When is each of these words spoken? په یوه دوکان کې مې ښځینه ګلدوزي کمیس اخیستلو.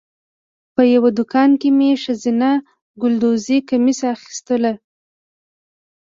په 0.75 0.81
یوه 0.93 1.09
دوکان 1.19 1.49
کې 1.61 1.69
مې 1.77 1.89
ښځینه 2.03 2.49
ګلدوزي 3.01 3.57
کمیس 3.69 3.99
اخیستلو. 4.15 4.73